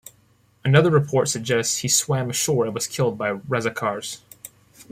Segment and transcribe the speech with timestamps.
[0.65, 4.21] Another report suggest he swam ashore and was killed by Razakars.